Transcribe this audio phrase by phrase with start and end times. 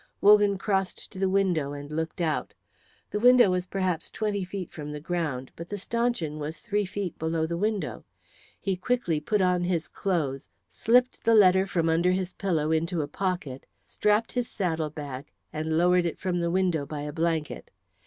[0.19, 2.55] Wogan crossed to the window and looked out.
[3.11, 7.19] The window was perhaps twenty feet from the ground, but the stanchion was three feet
[7.19, 8.03] below the window.
[8.59, 13.07] He quickly put on his clothes, slipped the letter from under his pillow into a
[13.07, 17.69] pocket, strapped his saddle bag and lowered it from the window by a blanket.